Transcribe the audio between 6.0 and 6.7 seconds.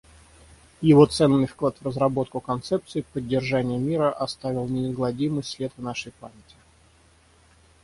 памяти.